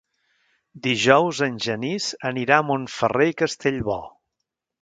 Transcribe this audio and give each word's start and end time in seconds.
Dijous 0.87 1.41
en 1.47 1.59
Genís 1.67 2.09
anirà 2.31 2.59
a 2.63 2.67
Montferrer 2.71 3.31
i 3.35 3.39
Castellbò. 3.43 4.03